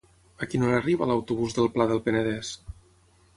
A 0.45 0.45
quina 0.53 0.65
hora 0.69 0.79
arriba 0.83 1.07
l'autobús 1.11 1.53
del 1.59 1.69
Pla 1.77 1.87
del 1.93 2.03
Penedès? 2.09 2.51